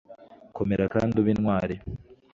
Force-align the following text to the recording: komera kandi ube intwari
komera 0.57 0.85
kandi 0.93 1.13
ube 1.21 1.29
intwari 1.35 1.75